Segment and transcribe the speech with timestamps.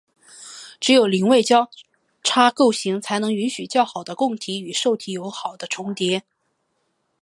[0.79, 1.69] 只有邻位交
[2.23, 6.23] 叉构型才能允许较好的供体与受体有好的重叠。